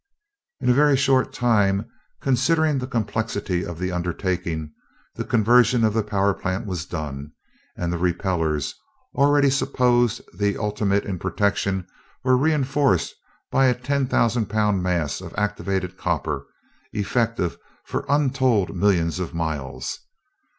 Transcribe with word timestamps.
In 0.59 0.67
a 0.67 0.73
very 0.73 0.97
short 0.97 1.31
time, 1.31 1.87
considering 2.21 2.79
the 2.79 2.87
complexity 2.87 3.63
of 3.63 3.77
the 3.77 3.91
undertaking, 3.91 4.73
the 5.13 5.23
conversion 5.23 5.83
of 5.83 5.93
the 5.93 6.01
power 6.01 6.33
plant 6.33 6.65
was 6.65 6.87
done 6.87 7.33
and 7.77 7.93
the 7.93 7.99
repellers, 7.99 8.73
already 9.13 9.51
supposed 9.51 10.23
the 10.35 10.57
ultimate 10.57 11.05
in 11.05 11.19
protection, 11.19 11.85
were 12.23 12.35
reenforced 12.35 13.13
by 13.51 13.67
a 13.67 13.75
ten 13.75 14.07
thousand 14.07 14.47
pound 14.47 14.81
mass 14.81 15.21
of 15.21 15.35
activated 15.37 15.99
copper, 15.99 16.47
effective 16.93 17.59
for 17.83 18.03
untold 18.09 18.75
millions 18.75 19.19
of 19.19 19.35
miles. 19.35 19.99